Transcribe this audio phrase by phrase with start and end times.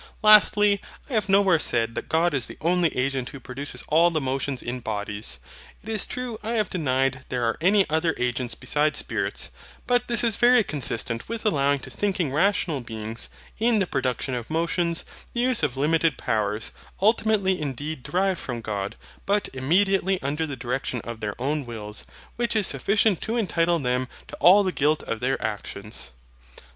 [0.23, 0.81] Lastly,
[1.11, 4.63] I have nowhere said that God is the only agent who produces all the motions
[4.63, 5.37] in bodies.
[5.83, 9.51] It is true I have denied there are any other agents besides spirits;
[9.85, 13.29] but this is very consistent with allowing to thinking rational beings,
[13.59, 18.95] in the production of motions, the use of limited powers, ultimately indeed derived from God,
[19.27, 22.05] but immediately under the direction of their own wills,
[22.37, 26.09] which is sufficient to entitle them to all the guilt of their actions.